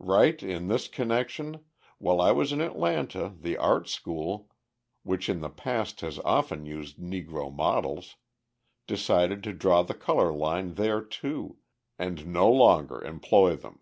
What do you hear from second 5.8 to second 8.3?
has often used Negro models,